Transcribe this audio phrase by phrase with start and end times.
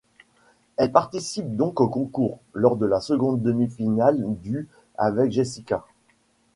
[0.77, 5.85] Elle participe donc au Concours, lors de la seconde demi-finale du avec Jessika.